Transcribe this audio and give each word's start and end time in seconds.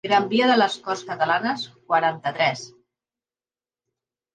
Gran 0.05 0.23
via 0.29 0.45
de 0.51 0.55
les 0.61 0.77
Corts 0.87 1.03
Catalanes 1.11 1.67
quaranta-tres. 1.93 2.67